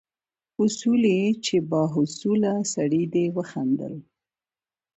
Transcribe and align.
اصولي 0.63 1.19
چې 1.45 1.55
با 1.69 1.81
حوصله 1.93 2.53
سړی 2.73 3.03
دی 3.13 3.25
وخندل. 3.35 3.93